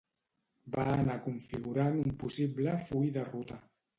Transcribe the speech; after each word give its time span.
Va 0.75 0.85
anar 0.93 1.17
configurant 1.25 1.99
un 2.05 2.15
possible 2.23 2.75
full 2.87 3.07
de 3.19 3.27
ruta 3.31 3.63